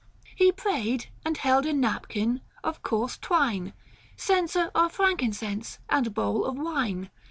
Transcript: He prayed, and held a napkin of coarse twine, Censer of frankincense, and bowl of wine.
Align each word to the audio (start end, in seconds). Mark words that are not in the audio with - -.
He 0.35 0.51
prayed, 0.51 1.09
and 1.23 1.37
held 1.37 1.67
a 1.67 1.73
napkin 1.73 2.41
of 2.63 2.81
coarse 2.81 3.19
twine, 3.19 3.73
Censer 4.17 4.71
of 4.73 4.93
frankincense, 4.93 5.77
and 5.91 6.11
bowl 6.15 6.43
of 6.45 6.57
wine. 6.57 7.11